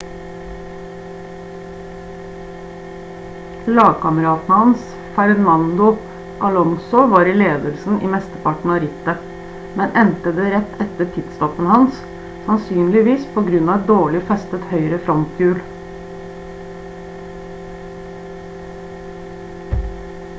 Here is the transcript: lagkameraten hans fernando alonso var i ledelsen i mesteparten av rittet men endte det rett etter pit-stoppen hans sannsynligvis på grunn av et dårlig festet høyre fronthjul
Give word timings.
lagkameraten 3.79 4.53
hans 4.53 4.85
fernando 5.17 5.89
alonso 6.49 7.03
var 7.11 7.29
i 7.33 7.37
ledelsen 7.43 7.99
i 8.07 8.11
mesteparten 8.15 8.73
av 8.77 8.81
rittet 8.85 9.77
men 9.81 9.93
endte 10.05 10.33
det 10.39 10.47
rett 10.55 10.81
etter 10.87 11.11
pit-stoppen 11.17 11.69
hans 11.75 12.01
sannsynligvis 12.49 13.29
på 13.39 13.45
grunn 13.51 13.71
av 13.71 13.77
et 13.79 13.87
dårlig 13.95 14.25
festet 14.33 14.67
høyre 14.75 15.01
fronthjul 15.07 15.65